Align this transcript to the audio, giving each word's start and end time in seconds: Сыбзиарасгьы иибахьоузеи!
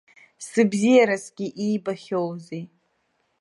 Сыбзиарасгьы 0.47 1.47
иибахьоузеи! 1.63 2.63